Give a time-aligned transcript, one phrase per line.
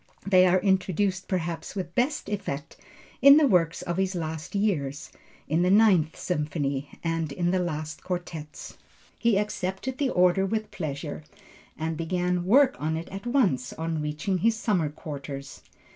[0.25, 2.75] They are introduced perhaps with best effect
[3.21, 5.11] in the works of his last years,
[5.47, 8.79] in the Ninth Symphony, and in the last quartets.
[9.19, 11.23] He accepted the order with pleasure
[11.77, 15.61] and began work on it at once on reaching his summer quarters.